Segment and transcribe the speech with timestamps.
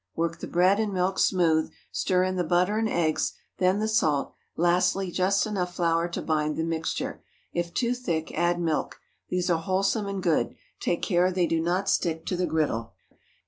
[0.15, 4.33] Work the bread and milk smooth, stir in the butter and eggs, then the salt,
[4.57, 7.21] lastly just enough flour to bind the mixture.
[7.53, 8.99] If too thick, add milk.
[9.29, 10.55] These are wholesome and good.
[10.79, 12.93] Take care they do not stick to the griddle.